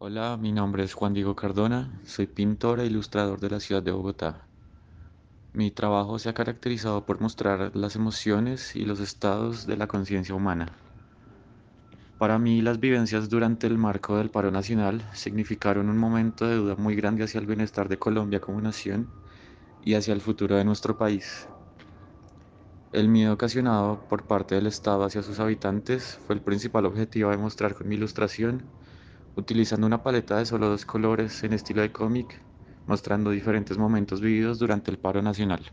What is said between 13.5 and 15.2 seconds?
el marco del paro nacional